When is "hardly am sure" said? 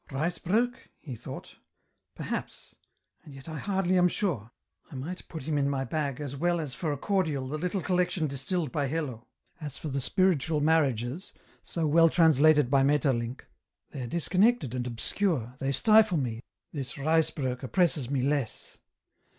3.59-4.49